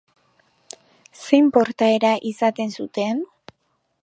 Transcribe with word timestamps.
Zein 1.25 1.53
portaera 1.59 2.15
izaten 2.33 2.77
zuten? 2.79 3.25